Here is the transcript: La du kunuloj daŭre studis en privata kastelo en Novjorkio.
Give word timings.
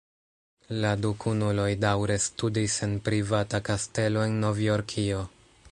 La 0.83 0.93
du 1.01 1.11
kunuloj 1.23 1.67
daŭre 1.83 2.15
studis 2.25 2.79
en 2.87 2.97
privata 3.09 3.61
kastelo 3.69 4.29
en 4.31 4.39
Novjorkio. 4.47 5.21